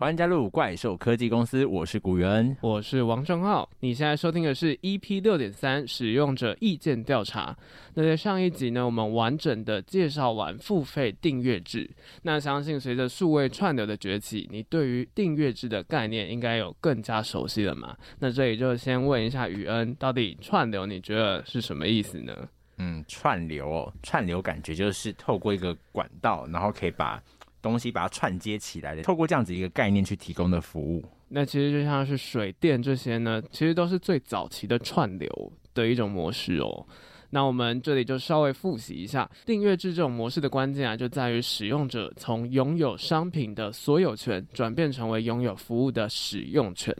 [0.00, 3.68] 欢迎加入怪兽科技公司，我是古元，我是王正浩。
[3.80, 7.56] 你现在收听的是 EP 六点三使用者意见调查。
[7.94, 11.90] 那在上一集呢，我们完整的介绍完付费订阅制。
[12.22, 17.96] 那相信随着数位串流的崛起，你对于订阅制的概念应该有更加熟悉了嘛？
[18.20, 22.32] 那这里就先问一下宇恩，到底串流你觉得是什么意思呢？
[22.76, 27.20] 嗯，串流哦，串流感觉就是透过一个管道，然后可以把。
[27.60, 36.86] 东西把它串接起来的，透过这样子一个概念去提供的服务，那其实就像是水电这些呢，其实都是最早期的串流的一种模式哦。
[37.30, 46.96] 那我们这里就稍微复习一下订阅制这种模式的关键啊，就在于使用者从拥有商品的所有权转变成为拥有服务的使用权。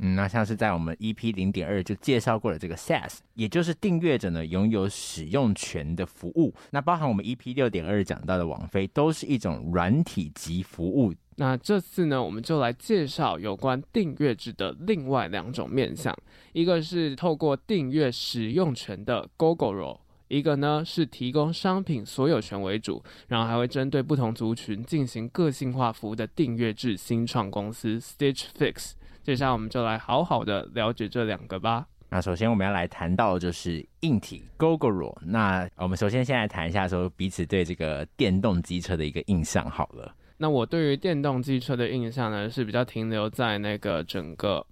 [0.00, 6.54] 嗯，那像是在我们 EP 零点二就介绍过的这个 SaaS，也就是订阅者呢拥有使用权的服务。
[6.70, 11.12] 那包含我们 EP 六点二讲到的网飞，都是一种软体级服务。
[11.34, 16.16] 那这次呢，我们就来介绍有关订阅制的另外两种面向，
[16.52, 28.92] 一个是透过订阅使用权的 Gogoro，一个呢是提供商品所有权为主，然后还会针对不同族群进行个性化服务的订阅制新创公司 Stitch Fix。
[29.22, 31.86] 接下来我们就来好好的了解这两个吧。
[32.10, 35.14] 那首先我们要来谈到的就是硬体 Gogoro。
[35.26, 40.14] 那我们首先先来谈一下说彼此对这个电动机车的一个印象好了。
[40.38, 44.64] 那我对于电动机车的印象呢是比较停留在那个整个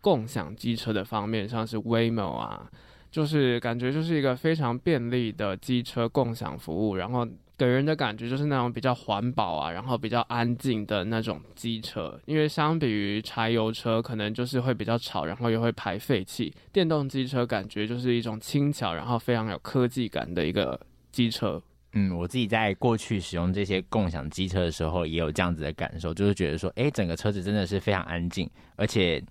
[0.00, 2.68] 共享机车的方面，像是 Waymo 啊，
[3.10, 7.26] 就是感觉就是一个非常便利的机车共享服务，然后。
[7.60, 16.50] 给人的感觉就是那种比较环保啊，然后比较安静的那种机车，因为相比于柴油车，可能就是会比较吵，然后又会排废气。
[16.72, 20.80] 电动机车感觉就是一种轻巧，然后非常有科技感的一个
[21.12, 21.62] 机车。
[21.92, 29.22] 嗯，我自己在过去使用这些共享机车的时候，也有这样子的感受，就是觉得说，哎，整个车子真的是非常安静，而且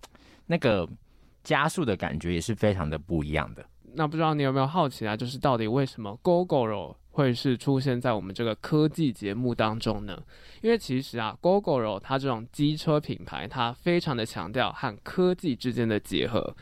[0.46, 0.88] 那个
[1.44, 3.66] 加速的感觉也是非常的不一样的。
[3.96, 5.18] 那不知道你有没有好奇啊？
[5.18, 10.18] 就是到底为什么 Gogoro 会是出现在我们这个科技节目当中呢？
[10.62, 16.56] 因为其实啊，Gogoro 它这种机车品牌，它非常的强调和科技之间的结合，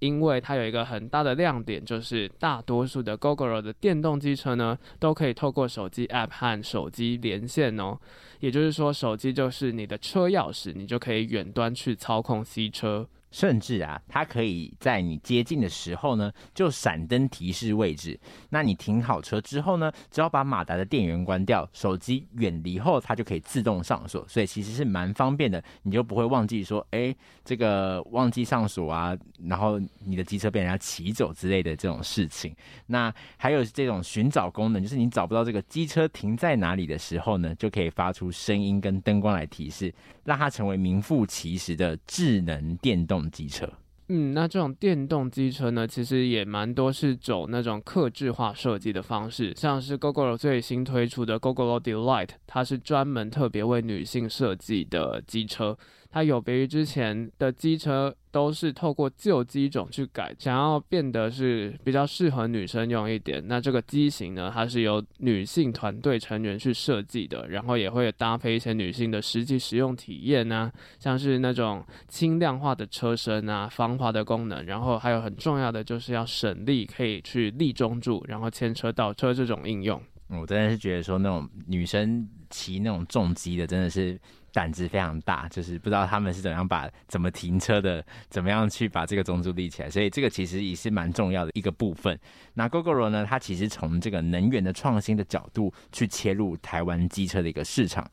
[0.00, 7.98] 因为它有一个很大的亮点，就是大多数的 Gogoro 的电动机车呢，都可以透过手机 App 和手机连线哦。
[8.40, 13.08] 也就是说，手机就是你的车钥匙，你就可以远端去操控机车。
[13.32, 18.18] 甚至啊，它可以在你接近的时候呢，就闪灯提示位置。
[18.50, 24.24] 那你停好车之后呢，只要把马达的电源关掉，手机远离后，它就可以自动上锁。
[24.28, 29.16] 所以其实是蛮方便的，你就不会忘记说，哎，这个忘记上锁啊，
[29.48, 32.54] 然后你的机车被人家骑走之类的这种事情。
[32.86, 39.92] 那还有这种寻找功能，就是你找不到这个机车停在哪里的时候呢，就可以发出声音跟灯光来提示，
[40.24, 43.68] 让它成为名副其实的智能电动机车，
[44.08, 55.78] 嗯，那这种电动机车呢，其实也蛮多是走那种客制化设计的方式，像是 Gogoro 最新推出的 Gogoro Delight，它是专门特别为女性设计的机车。
[56.12, 63.42] 它有别于之前的机车，都是透过旧机种去改，想要变得是比较适合女生用一点。
[63.48, 79.98] 那这个机型呢，它是由女性团队成员去设计的，然后也会搭配一些女性的实际使用体验啊，像是那种轻量化的车身啊、防滑的功能，然后还有很重要的就是要省力，可以去立中柱，然后牵车倒车这种应用。
[80.28, 84.20] 我真的是觉得说，那种女生骑那种重机的，真的是。
[84.52, 92.18] 胆子非常大，就是不知道他们是怎样把怎么停车的，怎么样去把这个中柱立起来，所以这个其实也是蛮重要的一个部分。
[92.54, 98.08] 那 Gogoro 呢，它其实从这个能源的创新的角度去切入台湾机车的一个市场。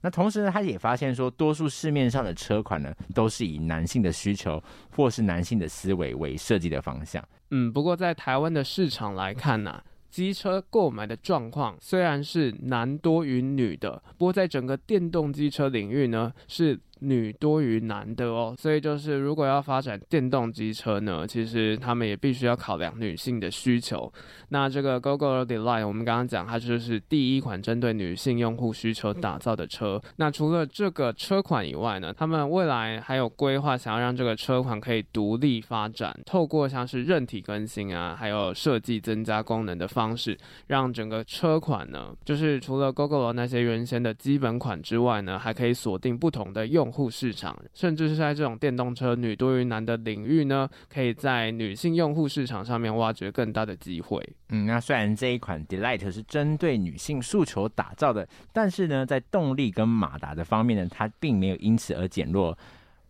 [0.00, 4.62] 那同时呢，他也发现说，多数市面上的车款呢，都是以男性的需求
[4.94, 7.20] 或是男性的思维为设计的方向。
[7.50, 24.12] 嗯，不过在台湾的市场来看呢、机车购买的状况虽然是男多于女的，不过在整个电动机车领域呢，是女多于男的哦，所以就是如果要发展电动机车呢，其实他们也必须要考量女性的需求。
[24.50, 30.00] 那这个 Gogoro Delight，我们刚刚讲它就是第一款针对女性用户需求打造的车。
[30.16, 40.36] 那除了这个车款以外呢，他们未来还有规划想要让这个车款可以独立发展，透过像是韧体更新啊，还有设计增加功能的方式，
[40.66, 54.26] 让整个车款呢，就是除了 Google 那些原先的基本款之外呢，还可以锁定不同的用用户市场，甚至是在这种电动车女多于男的领域呢，可以在女性用户市场上面挖掘更大的机会。
[54.48, 62.56] 嗯，那虽然这一款 Delight 是针对女性诉求打造的，但是呢，在动力跟马达的方面呢，它并没有因此而减弱。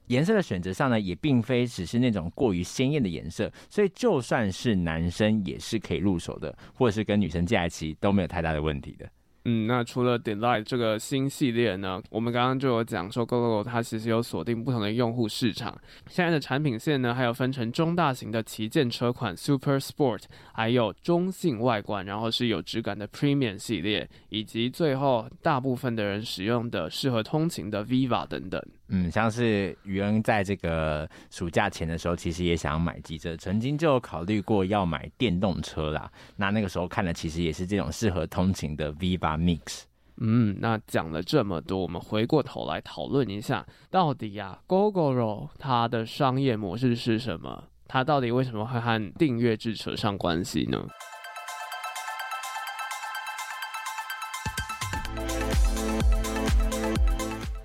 [0.08, 9.08] 颜色的选择上呢，也并非只是那种过于鲜艳的颜色，所以就算是男生也是可以入手的，或者是跟女生借来骑都没有太大的问题的。
[9.50, 15.74] 嗯，那除了 Delight 这个新系列呢，我们刚刚就有讲说，GoGo 它其实有锁定不同的用户市场。
[16.06, 28.62] 现在的产品线呢，还有分成中大型的旗舰车款 Super Sport，还有中性外观，然后是有质感的 Premium 系列，以及最后大部分的人使用的适合通勤的 Viva 等等。
[28.88, 36.10] 嗯，像是宇恩在这个暑假前的时候，其实也想要买机车，曾经就考虑过要买电动车啦。
[36.36, 39.38] 那那个时候看的其实也是这种适合通勤的 V 八。
[39.38, 39.82] Mix，
[40.16, 47.64] 嗯，那讲了这么多，我们回过头来讨论一下，到底呀，Gogoro 它的商业模式是什么？
[47.86, 50.84] 它到底为什么会和订阅制扯上关系呢？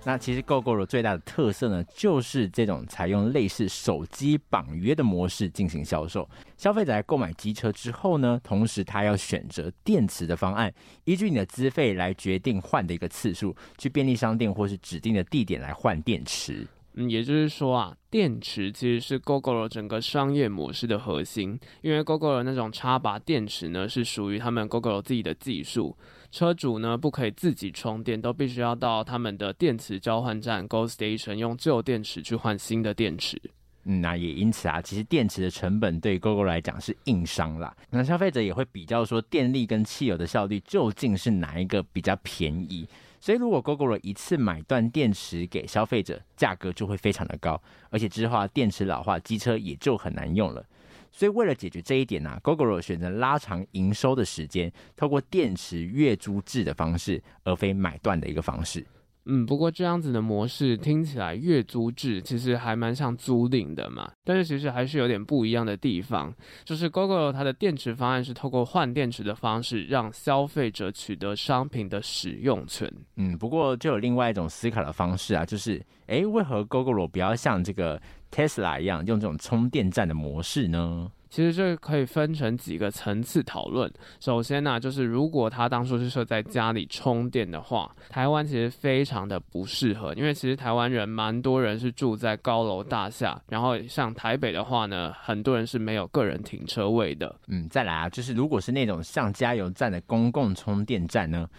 [0.06, 6.30] 那其实 Gogoro 最大的特色呢，就是这种采用类似手机绑约的模式进行销售。
[6.58, 10.74] 消费者在购买机车之后呢，同时他要选择电池的方案，
[11.06, 16.68] 依据你的资费来决定换的一个次数，去便利商店或是指定的地点来换电池。
[16.96, 25.98] 嗯，也就是说啊，电池其实是 Gogoro 整个商业模式的核心，因为 Gogoro 那种插拔电池呢，是属于他们 Gogoro 自己的技术。
[26.34, 33.40] 车主呢，不可以自己充电，都必须要到他们的电池交换站 Go Station 用旧电池去换新的电池。
[33.84, 37.72] 嗯，那也因此啊，其实电池的成本对 Go Go 来讲是硬伤啦。
[37.92, 42.88] 那消费者也会比较说，电力跟汽油的效率究竟是哪一个比较便宜？
[43.20, 50.66] 所以如果 Gogoro 一次买断电池给消费者，价格就会非常的高，而且之后，电池老化，机车也就很难用了。
[51.14, 58.84] 所以，为了解决这一点呢、啊，Gogoro 选择拉长营收的时间，透过电池月租制的方式，而非买断的一个方式。
[59.26, 66.34] 嗯，不过这样子的模式听起来月租制其实还蛮像租赁的嘛，但是其实还是有点不一样的地方，
[66.66, 72.92] 就是 Gogoro 它的电池方案是透过换电池的方式，让消费者取得商品的使用权。
[73.16, 78.02] 嗯，不过就有另外一种思考的方式啊，就是，诶，为何 Gogoro 不要像这个
[78.34, 81.12] Tesla 一样用这种充电站的模式呢？
[81.30, 83.92] 其实这可以分成几个层次讨论。
[84.20, 97.36] 首先呢、啊，就是如果他当初是设在家里充电的话，台湾其实非常的不适合，因为其实台湾人蛮多人是住在高楼大厦，然后像台北的话呢，很多人是没有个人停车位的。
[97.48, 101.50] 嗯，再来啊，就是如果是那种像加油站的公共充电站呢？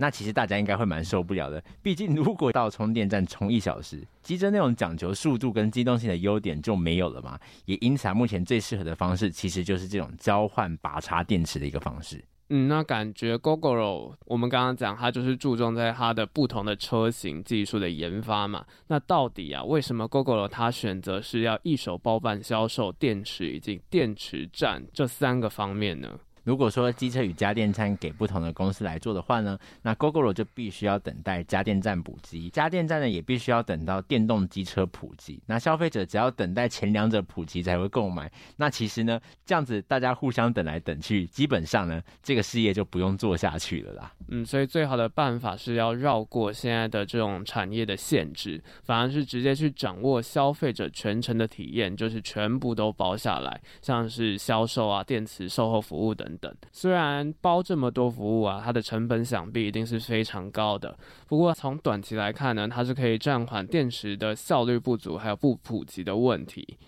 [0.00, 7.38] 那其实大家应该会蛮受不了的，毕竟如果到充电站充一小时，机车那种讲求速度跟机动性的优点就没有了嘛。
[7.64, 12.24] 也因此啊，目前最适合的方式其实就是这种交换拔插电池的一个方式。
[12.50, 18.64] 嗯，那感觉 Gogoro 我们刚刚讲它就是注重在它的不同的车型技术的研发嘛。
[18.86, 26.18] 那到底啊，为什么 Gogoro 它选择是要一手包办销售电池以及电池站这三个方面呢？
[26.48, 35.42] 如果说机车与家电餐给不同的公司来做的话呢，那 Gogoro 就必须要等待家电站普及，家电站呢也必须要等到电动机车普及。
[35.46, 38.32] 那消费者只要等待前两者普及才会购买。
[38.56, 44.12] 那其实呢，这样子大家互相等来等去，基本上呢，这个事业就不用做下去了啦。
[44.28, 56.14] 嗯，所以最好的办法是要绕过现在的这种产业的限制，反而是直接去掌握消费者全程的体验，就是全部都包下来，像是销售啊、电池售后服务。
[56.18, 60.96] 等，等虽然包这么多服务啊，它的成本想必一定是非常高的。
[61.26, 66.78] 不过从短期来看呢，它是可以暂缓电池的效率不足还有不普及的问题。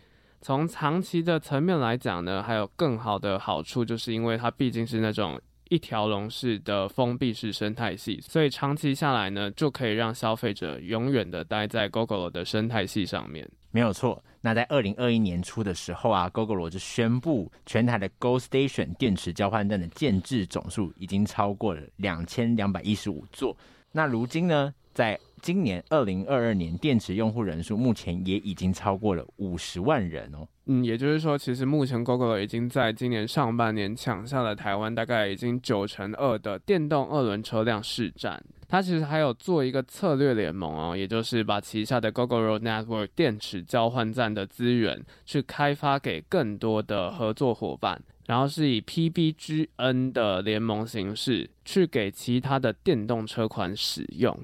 [0.40, 5.38] 从长期的层面来讲呢，还有更好的好处，就是因为它毕竟是那种
[5.70, 13.48] 一条龙式的封闭式生态系，所以长期下来呢，就可以让消费者永远的待在 Gogoro 的生态系上面。
[13.70, 14.22] 没有错。
[14.40, 23.56] 那在二零二一年初的时候啊，Gogoro 就宣布全台的 Go Station 电池交换站的建置总数已经超过了两千两百一十五座。
[23.92, 30.48] 那如今呢，在今年二零二二年，电池用户人数目前也已经超过了五十万人哦。
[30.72, 38.40] 嗯，也就是说，其实目前 Google 已经在今年上半年抢下了台湾大概已经九成二的电动二轮车辆市占。
[38.68, 54.38] 它其实还有做一个策略联盟哦，也就是把旗下的 Google Road Network 电池交换站的资源去开发给更多的合作伙伴，然后是以 PBGN 的联盟形式去给其他的电动车款使用。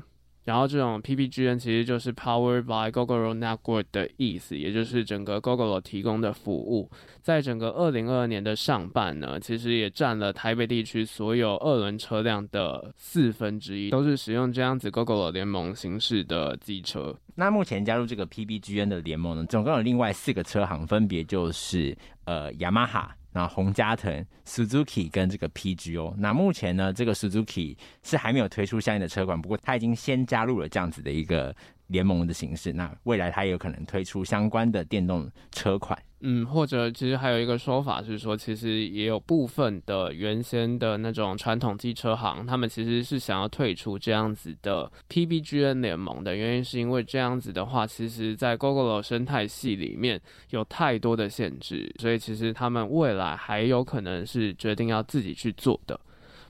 [0.46, 6.88] 然后这种 PBGN 其实就是 Powered by Gogoro Network 的意思，也就是整个 Gogoro 提供的服务。
[7.20, 17.16] 在整个二零二二年的上半呢，其实也占了台北地区所有二轮车辆的四分之一，都是使用这样子 Gogoro 联盟形式的机车。
[17.34, 23.16] 那目前加入这个 PBGN 的联盟呢，总共有另外四个车行，分别就是呃雅马哈。
[23.37, 31.55] 那洪加藤、Suzuki 跟这个 PGO，那目前呢，这个 Suzuki 是还没有推出相应的车款，不过它已经先加入了这样子的一个
[31.88, 32.73] 联盟的形式。
[32.73, 35.99] 那未来它也有可能推出相关的电动车款。
[36.21, 50.19] 嗯，或者其实还有一个说法是说，其实也有部分的原先的那种传统机车行，他们其实是想要退出这样子的 PBGN 联盟的原因，是因为这样子的话，其实在 Google 生态系里面
[50.50, 56.00] 有太多的限制，所以其实他们未来还有可能是决定要自己去做的。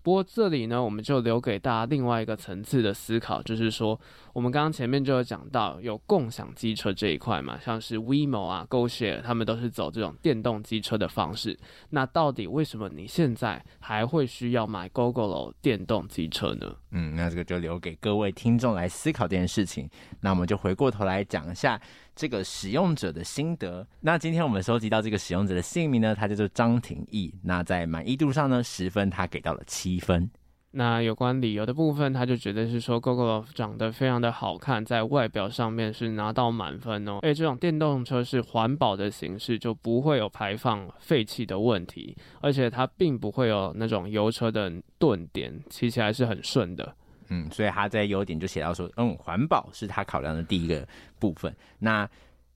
[0.06, 4.00] 不过这里呢，我们就留给大家另外一个层次的思考，就是说，
[4.32, 11.58] 我们刚刚前面就有讲到有共享机车这一块嘛，像是 WeMo 啊、GoShare，他们都是走这种电动机车的方式。
[11.90, 16.72] 那到底为什么你现在还会需要买 GoGoLo 电动机车呢？
[16.92, 19.90] 嗯，那这个就留给各位听众来思考这件事情。
[20.20, 21.80] 那我们就回过头来讲一下。
[22.16, 23.86] 这个使用者的心得。
[24.00, 27.32] 那今天我们收集到这个使用者的姓名呢，他叫做张廷义。
[27.44, 30.28] 那在满意度上呢，十分他给到了七分。
[30.72, 37.18] 那有关理由的部分，他就觉得是说，GoGo 长得非常的好看，在外表上面是拿到满分哦。
[37.22, 46.94] 而这种电动车是环保的形式，就不会有排放废气的问题，而且它并不会有那种油车的顿点，骑起来是很顺的。
[47.28, 50.86] 嗯，所以他在优点就写到说，嗯，环保是他考量的第一个
[51.18, 51.54] 部分。
[51.78, 52.08] 那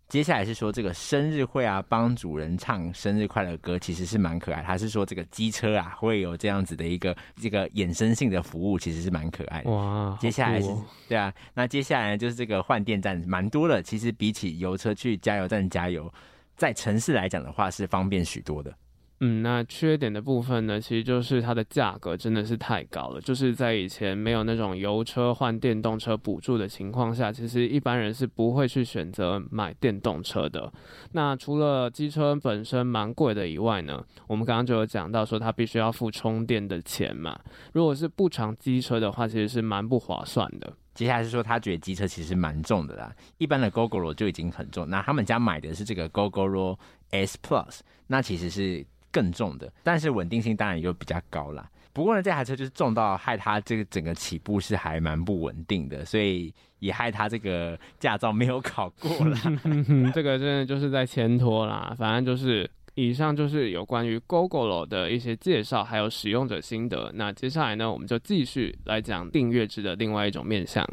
[0.08, 4.60] 接下来是说这个生日会啊，帮主人唱生日快乐歌，其实是蛮可爱。
[4.60, 9.70] 他是说这个机车啊，会有这样子的一个这个衍生性的服务，其实是蛮可爱的。
[9.70, 10.68] 哇，接下来是，
[11.08, 13.80] 对啊，那接下来就是这个换电站蛮多的。
[13.80, 16.12] 其实比起油车去加油站加油，
[16.56, 18.74] 在城市来讲的话是方便许多的。
[19.22, 23.20] 嗯，那缺点的部分呢，其实就是它的价格真的是太高了。
[23.20, 30.72] 就是在以前没有那种油车换电动车补助的情况下，其实一般人是不会去选择买电动车的。
[31.12, 37.38] 那除了机车本身蛮贵的以外呢，我们刚刚就有讲到说它必须要付充电的钱嘛。
[37.74, 40.72] 如果是不常机车的话，其实是蛮不划算的。
[40.94, 46.78] 接下来是说他觉得机车其实蛮重的啦，一般的 Gogoro 就已经很重，那他们家买的是这个 Gogoro
[47.10, 48.82] S Plus，那其实是。
[49.10, 51.68] 更重的，但是稳定性当然也就比较高啦。
[51.92, 59.38] 不过呢，这台车就是重到害它这个整个起步是还蛮不稳定的，所以也害它这个驾照没有考过啦。
[60.14, 61.92] 这个真的就是在牵拖啦。
[61.98, 67.10] 反正就是以上就是有关于 Gogoro 的一些介绍，还有使用者心得。
[67.14, 70.88] 那接下来呢，我们就继续来讲订阅制的另外一种面向。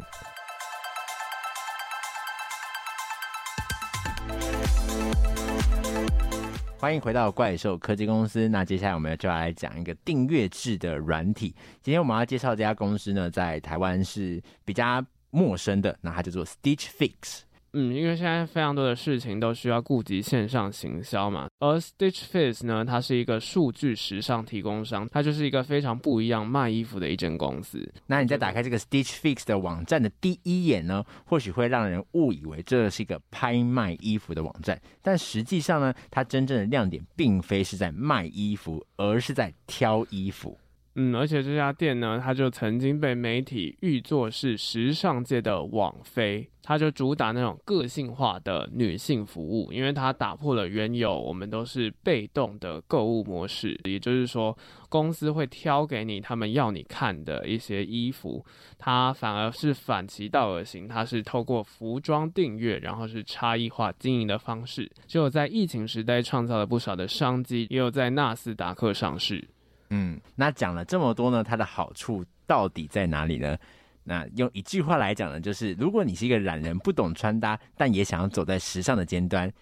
[6.80, 8.48] 欢迎回到怪兽科技公司。
[8.48, 11.52] 那接下来我们就要来讲一个订阅制的软体。
[11.82, 15.98] 今天我们要介绍这家公司呢，在台湾是比较陌生的。
[16.00, 17.40] 那它叫做 Stitch Fix。
[17.74, 27.86] 嗯，因为现在非常多的事情都需要顾及线上行销嘛，而 Stitch Fix 呢，它是一个数据时尚提供商，它就是一个非常不一样卖衣服的一间公司。
[28.06, 40.58] 那你在打开这个 Stitch Fix 的网站的第一眼呢，或许会让人误以为这是一个拍卖衣服的网站，但实际上呢，它真正的亮点并非是在卖衣服，而是在挑衣服。
[41.00, 58.44] 嗯，而且这家店呢，它就曾经被媒体誉作是时尚界的网飞，它就主打那种个性化的女性服务，因为它打破了原有我们都是被动的购物模式，也就是说，公司会挑给你他们要你看的一些衣服，
[58.76, 69.46] 它反而是反其道而行，它是透过服装订阅，然后是差异化经营的方式，只有在疫情时代创造了不少的商机，也有在纳斯达克上市。
[69.90, 73.56] 嗯，那讲了这么多呢，它的好处到底在哪里呢？
[74.04, 79.52] 那用一句话来讲呢，就是如果你是一个懒人，不懂穿搭，但也想要走在时尚的尖端，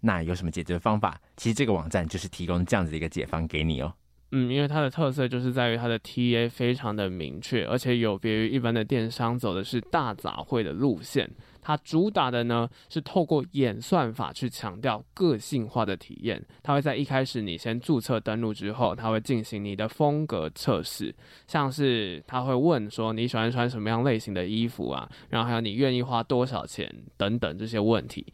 [0.00, 1.20] 那有什么解决方法？
[1.36, 3.92] 其实这个网站就是提供这样子的一个解方给你哦。
[4.32, 11.30] 嗯，因为它的特色就是在于它的 TA 非常的明确，而且有别于一般的电商走的是大杂烩的路线。
[11.66, 16.40] 它主打的呢是透过演算法去强调个性化的体验。
[16.62, 21.12] 它会在一开始你先注册登录之后，它会进行你的风格测试，
[21.48, 28.24] 像是它会问说你喜欢穿什么样类型的衣服啊，然后还有你愿意花多少钱等等这些问题。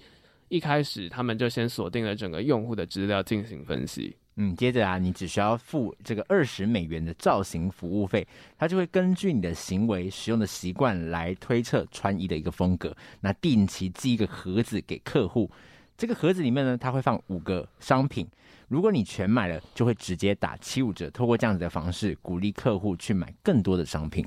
[0.51, 4.15] 一开始他们就先锁定了整个用户的资料进行分析。
[4.37, 12.97] 嗯，接着啊，你只需要付这个二十美元的造型服务费，它就会根据你的行为、使用的习惯来推测穿衣的一个风格。
[13.21, 15.51] 那定期寄一个盒子给客户，
[15.99, 18.27] 这个盒子里面呢，它会放五个商品。
[18.69, 21.11] 如果你全买了，就会直接打七五折。
[21.11, 24.27] 透过这样子的方式，鼓励客户去买更多的商品。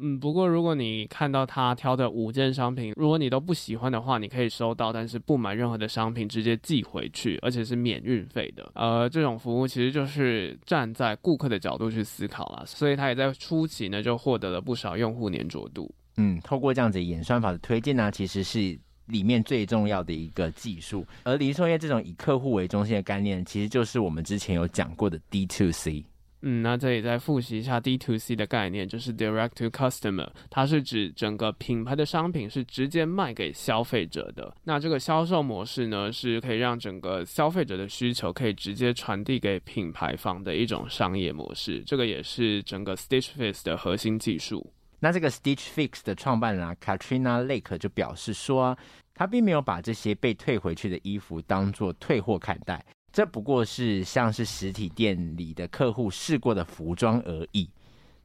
[0.00, 8.70] 嗯，不过如果你看到他挑的五件商品，如果你都不喜欢的话，你可以收到，但是不买任何的商品，直接寄回去，而且是免运费的。
[8.74, 15.92] 呃，这种服务其实就是站在顾客的角度去思考啦，所以他也在初期呢就获得了不少用户黏着度。
[16.16, 21.04] 嗯，透过这样子演算法的推荐呢，其实是里面最重要的一个技术。
[21.24, 26.04] 而零售业这种以客户为中心的概念，其实就是我们之前有讲过的 D to C。
[26.42, 34.54] 嗯，那这里再复习一下 D to C 的概念，就是 Direct to Customer，它是指整个品牌的商品是直接卖给消费者的。
[34.62, 41.82] 那这个销售模式呢，是可以让整个消费者的需求可以直接传递给品牌方的一种商业模式。
[41.84, 44.72] 这个也是整个 Stitch Fix 的核心技术。
[45.00, 48.78] 那这个 Stitch Fix 的创办人啊，Katrina Lake 就表示说，
[49.12, 52.84] 他并没有把这些被退回去的衣服当做退货看待。
[53.12, 57.68] 这不过是像是实体店里的客户试过的服装而已。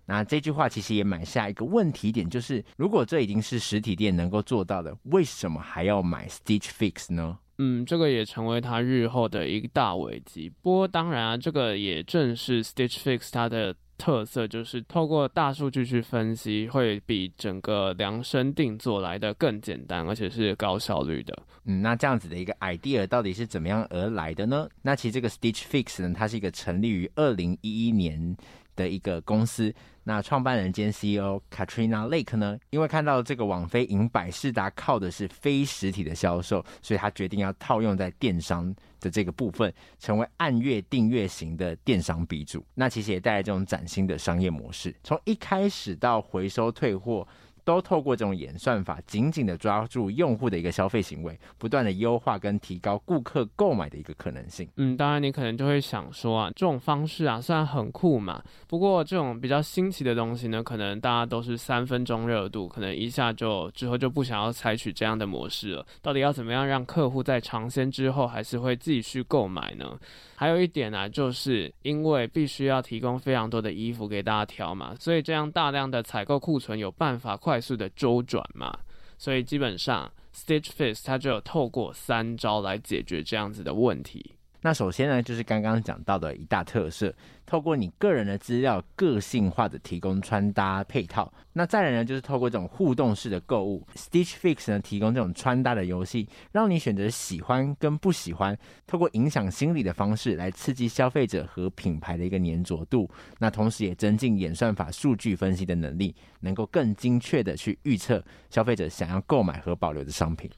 [0.05, 7.37] 那这句话其实也埋下一个问题点，就是如果这已经是实体店能够做到的，为什么还要买 Stitch Fix 呢？
[7.57, 10.49] 嗯，这个也成为他日后的一个大危机。
[10.61, 13.75] 不过当然啊，这个也正是 Stitch Fix 它的。
[13.97, 21.37] 特色就是透过大数据去分析，会比整个量身定做来的更简单，而且是高效率的。
[21.65, 24.67] 嗯，那这样子的一个 idea 到底是怎么样而来的呢？
[24.81, 28.35] 那其实这个 Stitch Fix 呢，它是一个成立于二零一一年
[28.75, 29.73] 的一个公司。
[30.05, 42.65] 那创办人兼 CEO Katrina Lake 呢，因为看到这个网飞赢百事达靠的是非实体的销售，所以他决定要套用在电商的这个部分，成为按月订阅型的电商鼻祖。
[42.73, 47.25] 那其实也带来这种崭新的商业模式，从一开始到回收退货。
[47.63, 54.67] 都透过这种演算法，紧紧的抓住用户的一个消费行为，不断的优化跟提高顾客购买的一个可能性。
[54.77, 65.85] 嗯，当然你可能就会想说啊，这种方式啊，虽然很酷嘛，不过这种比较新奇的东西呢，可能大家都是三分钟热度，可能一下就之后就不想要采取这样的模式了。
[66.01, 69.97] 到底要怎么样让客户在尝鲜之后还是会继续购买呢？
[70.43, 78.77] 还有一点呢、啊，就是因为必须要提供非常多的衣服给大家挑嘛，所以这样大量的采购库存有办法快速的周转嘛，
[79.17, 84.33] 所以基本上 Stitch Fix 它就有透过三招来解决这样子的问题。
[84.59, 91.31] 那首先呢，就是刚刚讲到的一大特色，透过你个人的资料，个性化的提供穿搭配套。
[91.55, 103.07] 那再来呢，就是透过这种互动式的购物，Stitch Fix 呢提供这种穿搭的游戏，让你选择喜欢跟不喜欢，透过影响心理的方式来刺激消费者和品牌的一个粘着度。
[103.37, 110.49] 那同时也增进演算法数据分析的能力，能够更精确的去预测消费者想要购买和保留的商品。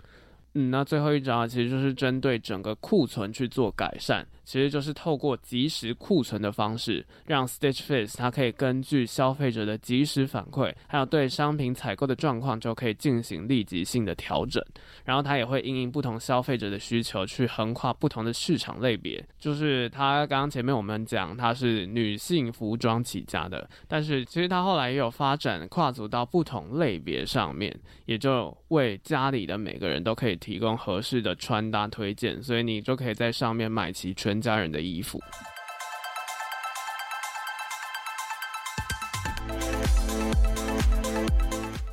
[0.55, 4.25] 嗯，那最后一招其实就是针对整个库存去做改善。
[4.45, 14.63] 其实就是透过即时库存的方式，让 Stitch Fix 它可以根据消费者的即时反馈，还有对商品采购的状况，就可以进行立即性的调整。
[15.03, 19.23] 然后它也会因应不同消费者的需求，去横跨不同的市场类别。
[19.39, 35.21] 就是它刚刚前面我们讲它是女性服装起家的，但是其实它后来也有发展跨足到不同类别上面，也就为家里的每个人都可以提供合适的穿搭推荐，所以你就可以在上面买齐全家人的衣服。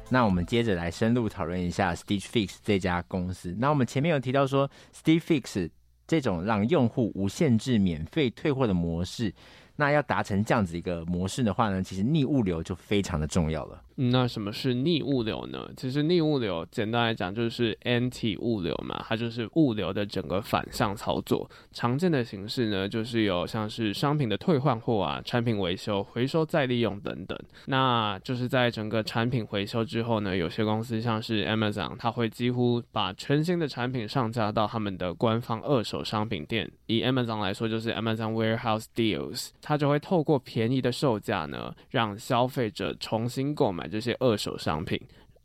[0.08, 3.56] 那我们接着来深入讨论一下 Stitch Fix 这家公司。
[3.58, 5.70] 那我们前面有提到说，Stitch Fix
[6.06, 9.32] 这种让用户无限制免费退货的模式。
[9.74, 13.82] 那要达成这样子一个模式的话呢，其实逆物流就非常的重要了。
[14.10, 15.68] 那什么是逆物流呢？
[15.76, 21.48] 其实逆物流简单来讲就是 anti 物流嘛，它就是物流的整个反向操作。
[21.72, 27.38] 常见的形式呢，就是有像是商品的退换货啊、产品维修、回收再利用等等。
[27.66, 36.68] 那就是在整个产品回收之后呢，有些公司像是 Amazon，它会几乎把全新的产品上架到他们的官方二手商品店。
[36.86, 44.98] 以 Amazon 来说，就是 Amazon Warehouse Deals，它就会透过便宜的售价呢，让消费者重新购买这些二手商品，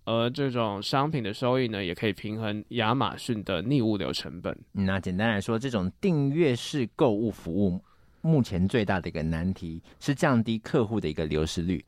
[0.05, 4.57] 而这种商品的收益呢，也可以平衡亚马逊的逆物流成本。
[4.71, 7.77] 那简单来说，这种订阅式购物服务
[8.21, 11.83] 目前最大的一个难题是降低客户的一个流失率。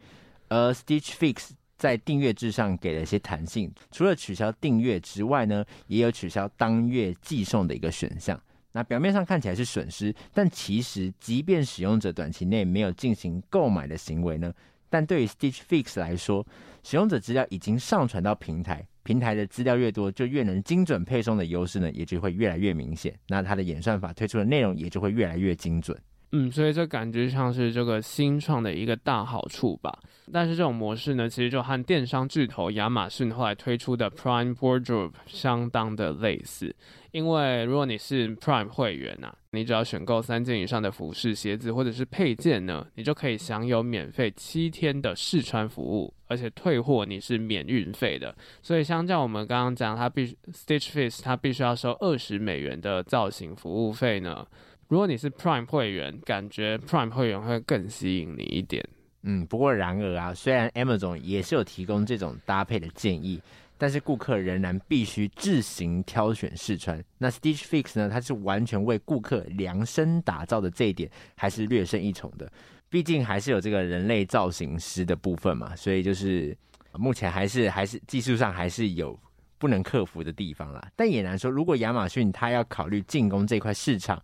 [0.50, 8.38] 而 Stitch Fix 在订阅制上给了一些弹性，除了取消订阅之外呢，也有取消当月寄送的一个选项。
[8.74, 14.54] 那表面上看起来是损失，但其实即便使用者短期内没有进行购买的行为呢，
[14.89, 16.45] 但对于 Stitch Fix 来说，
[16.84, 23.17] 使用者资料已经上传到平台，平台的资料越多，就越能精准配送的优势呢，也就会越来越明显。
[23.28, 25.97] 那它的演算法推出的内容也就会越来越精准。
[26.31, 29.97] 嗯，所以这感觉像是这个新创的一个大好处吧。
[30.31, 36.75] 但是这种模式呢，其实就和电商巨头亚马逊后来推出的 Prime Wardrobe 相当的类似。
[37.11, 48.35] 因为如果你是 Prime 会员呐、啊，你只要选购三件以上的服饰、鞋子或者是配件呢，你就可以享有免费七天的试穿服务，而且退货你是免运费的。
[48.61, 54.45] 所以相较我们刚刚讲，它必 Stitch Fix 它必须要收二十美元的造型服务费呢。
[54.89, 58.84] 如果你是 Prime 会员，感觉 Prime 会员会更吸引你一点。
[59.21, 63.39] 嗯，不过然而啊，虽然 Amazon 也是有提供这种搭配的建议，
[63.78, 66.99] 但是顾客仍然必须自行挑选试穿。
[67.19, 72.52] 那 Stitch Fix 呢，它是完全为顾客量身打造的，这一点还是略胜一筹的。
[72.89, 76.58] 毕竟还是有这个人类造型师的部分嘛，所以就是
[76.93, 79.15] 目前还是还是技术上还是有
[79.60, 80.91] 不能克服的地方啦。
[80.95, 84.19] 但也难说，如果亚马逊它要考虑进攻这块市场。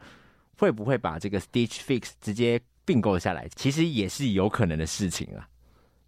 [0.57, 3.47] 会不会把这个 Stitch Fix 直接并购下来？
[3.55, 5.47] 其实也是有可能的事情啊。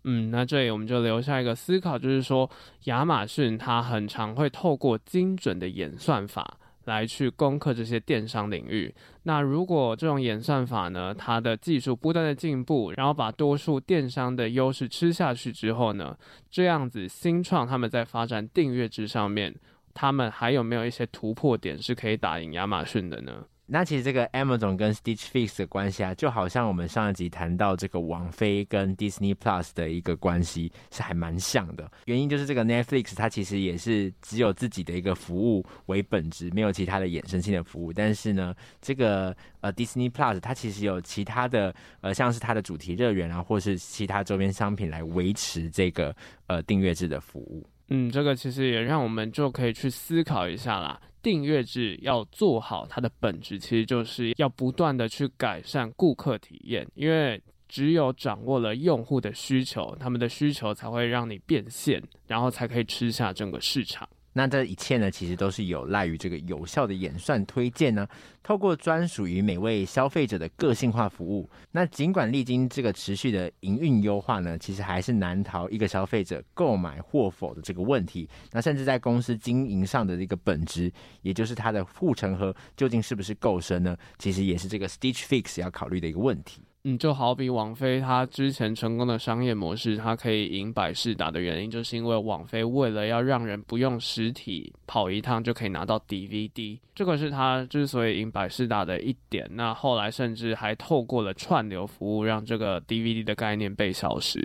[0.03, 2.49] 嗯，那这里我们就留下一个思考，就是说
[2.85, 8.93] 亚马逊它很常会透过精准的演算法来去攻克这些电商领域。
[9.23, 16.17] 那如果这种演算法呢，它的技术不断的进步，然后把多数电商的优势吃下去之后呢，
[16.49, 19.53] 这样子新创他们在发展订阅制上面，
[19.93, 23.43] 他们还有没有一些突破点是可以打赢亚马逊的呢？
[23.69, 31.91] 那其实这个 Amazon 跟 Stitch Fix 的关系啊，就好像我们上一集谈到这个王菲跟 Disney Plus 的一个关系是还蛮像的。
[32.05, 37.91] 原因就是这个 Netflix 它其实也是只有自己的一个服务为本质，没有其他的衍生性的服务。
[37.91, 46.15] 但是呢，这个呃 Disney Plus 它其实有其他的呃，像是它的主题乐园啊，或是其他周边商品来维持这个
[46.47, 47.67] 呃订阅制的服务。
[47.89, 50.99] 嗯，这个其实也让我们就可以去思考一下啦。
[51.21, 64.07] 订阅制要做好，它的本质其实就是要不断的去改善顾客体验，因为只有掌握了用户的需求，他们的需求才会让你变现，然后才可以吃下整个市场。
[64.37, 68.07] 那这一切呢，其实都是有赖于这个有效的演算推荐呢，
[68.43, 71.49] 透过专属于每位消费者的个性化服务。
[71.71, 78.29] 那尽管历经这个持续的营运优化呢，其实还是难逃一个消费者购买或否的这个问题。
[78.51, 83.97] 那甚至在公司经营上的一个本质，也就是它的护城河究竟是不是够深呢？
[84.19, 86.61] 其实也是这个 Stitch Fix 要考虑的一个问题。
[86.89, 99.45] 嗯，就好比网飞它之前成功的商业模式，它可以赢百视达的原因，就是因为网飞为了要让人不用实体跑一趟就可以拿到 DVD，这个是它之所以赢百视达的一点。
[99.51, 104.41] 那后来甚至还透过了串流服务，让这个 DVD 的概念被消失。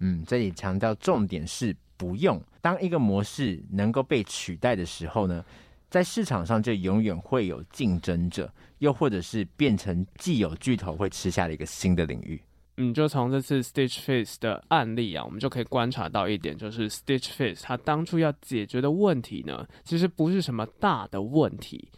[0.00, 2.38] 嗯，这里强调重点是不用。
[2.60, 5.42] 当一个模式能够被取代的时候呢，
[5.90, 12.40] 在市场上就永远会有竞争者，又或者是变成既有巨头会吃下的一个新的领域。
[12.76, 21.90] 嗯，就从这次 Stitch Face 的案例啊，我们就可以观察到一点，就是 Stitch Face 它当初要解决的问题呢，其实不是什么大的问题，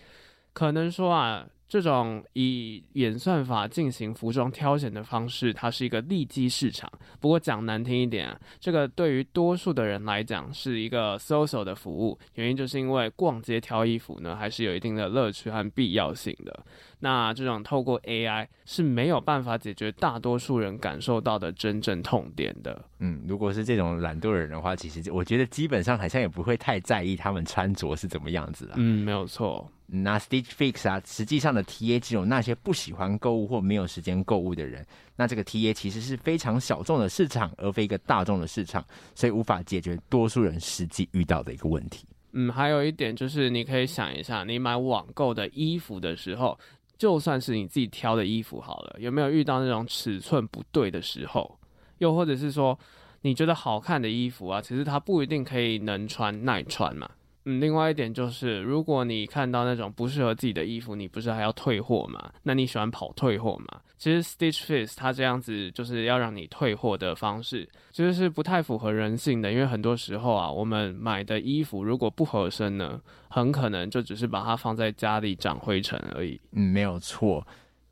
[0.53, 1.47] 可能说啊。
[1.69, 6.91] 这种以演算法进行服装挑选的方式，它是一个利基市场。
[7.21, 12.19] 不过讲难听一点，这个对于多数的人来讲是一个 social 的服务。
[12.35, 16.65] 原因就是因为逛街挑衣服呢，还是有一定的乐趣和必要性的。
[16.99, 22.83] 那这种透过 AI 是没有办法解决大多数人感受到的真正痛点的。
[23.01, 28.73] 嗯，如果是这种懒惰的人的话，其实我觉得基本上好像也不会太在意他们穿着是怎么样子的。
[28.77, 29.71] 嗯，没有错。
[29.89, 34.85] 那 Stitch Fix 啊，实际上的 TA 只有那些不喜欢购物或没有时间购物的人。
[35.15, 42.05] 那这个 TA 其实是非常小众的市场，而非一个大众的市场，所以无法解决多数人实际遇到的一个问题。
[42.33, 46.59] 嗯，还有一点就是，你可以想一下，你买网购的衣服的时候，
[46.99, 51.59] 就算是你自己挑的衣服好了，有没有遇到那种尺寸不对的时候？
[51.99, 52.79] 又或者是说，
[53.23, 57.11] 你觉得好看的衣服啊，其实它不一定可以能穿耐穿嘛？
[57.47, 62.33] 嗯，另外一点就是，如果你看到那种不适合自己的衣服，你不是还要退货吗？
[62.43, 63.81] 那你喜欢跑退货吗？
[63.97, 69.51] 其实 Stitch Fix 它这样子就是要让你退货的方式，其实是不太符合人性的。
[69.51, 76.39] 因为很多时候啊，我们买的衣服如果不合身呢，很可能就只是把它放在家里长灰尘而已。
[76.53, 77.47] 嗯，没有错。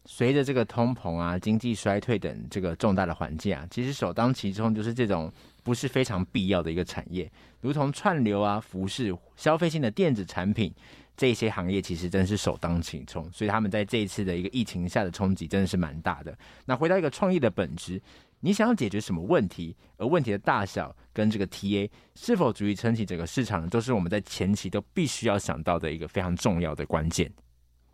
[0.07, 7.31] 随着这个通膨啊、经济衰退等这个重大的环境啊，其实首当其冲就是这种不是非常必要的一个产业。
[7.61, 10.71] 如同串流啊、服饰、消费性的电子产品
[11.17, 16.37] 这些行业，其实真是首当其冲，所以他们在这一次的一个疫情下的冲击真的是蛮大的。
[16.67, 17.99] 那回到一个创业的本质，
[18.41, 27.33] 你想要解决什么问题，而问题的大小跟这个 TA 是否足以撑起整个市场，都是我们在前期都必须要想到的一个非常重要的关键。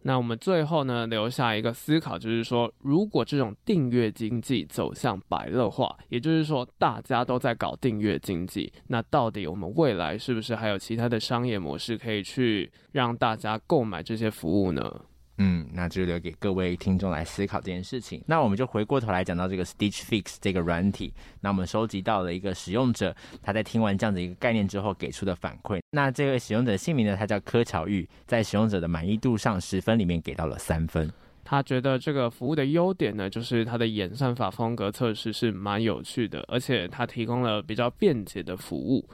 [0.02, 15.02] 那我们最后呢，留下一个思考，就是说，如果这种订阅经济走向白热化，也就是说大家都在搞订阅经济，那到底我们未来是不是还有其他的商业模式可以去让大家购买这些服务呢？
[15.42, 18.22] 嗯，那就留给各位听众来思考这件事情。
[18.26, 21.14] 那我们就回过头来讲到这个 Stitch Fix 这个软体。
[21.40, 25.80] 那我们收集到了一个使用者，他在听完这样的一个概念之后给出的反馈。
[25.92, 31.10] 那这位使用者姓名呢，他叫柯巧玉，在使用者的满意度上十分里面给到了三分。
[31.42, 39.08] 他觉得这个服务的优点呢，就是它的演算法风格测试是蛮有趣的，而且它提供了比较便捷的服务。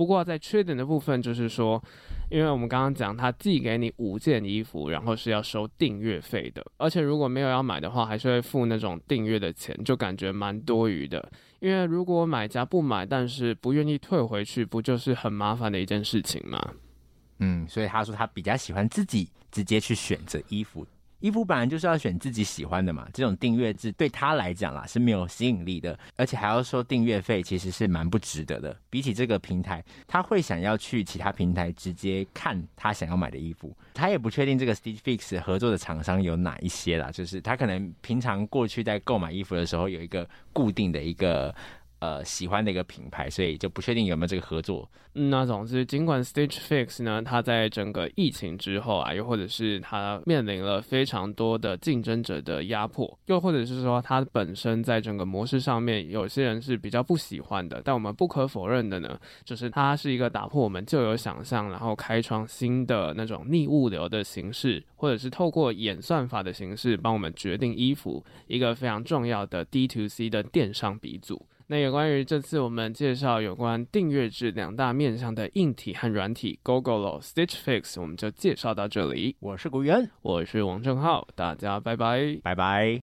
[0.00, 1.78] 不过在缺点的部分，就是说，
[2.30, 11.30] 因为我们刚刚讲，他寄给你五件衣服，然后是要收订阅费的，而且如果没有要买的话，还是会付那种订阅的钱，就感觉蛮多余的。
[11.58, 16.58] 因为如果买家不买，但是不愿意退回去，不就是很麻烦的一件事情吗？
[17.40, 20.86] 嗯，所以他说他比较喜欢自己直接去选择衣服。
[21.20, 28.76] 衣服本来就是要选自己喜欢的嘛，这种订阅制对他来讲啦是没有吸引力的，而且还要收订阅费，其实是蛮不值得的。
[28.88, 33.76] 比起这个平台，他会想要去其他平台直接看他想要买的衣服。
[33.94, 41.54] 他也不确定这个 Stitch Fix 合作的厂商有哪一些啦，就是他可能平常过去在购买衣服的时候有一个固定的一个。
[42.00, 44.90] 呃，喜欢的一个品牌，所以就不确定有没有这个合作。
[45.14, 57.82] 嗯，那总之，尽管 Stitch Fix 呢，它在整个疫情之后啊，又或者是它面临了非常多的竞争者的压迫，又或者是说它本身在整个模式上面，有些人是比较不喜欢的。
[57.84, 71.44] 但我们不可否认的呢，就是它是一个打破我们旧有想象，然后开创新的那种逆物流的形式，或者是透过演算法的形式帮我们决定衣服，一个非常重要的 D to C 的电商鼻祖。
[71.70, 79.36] 那有关于这次我们介绍有关订阅制两大面向的硬体和软体，Gogoro Stitch Fix，我们就介绍到这里。
[79.38, 82.98] 我是古元，我是王正浩，大家拜拜，拜拜。